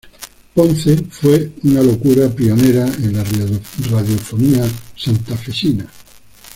[0.55, 5.85] Ponce fue una locutora pionera de la radiofonía santafesina.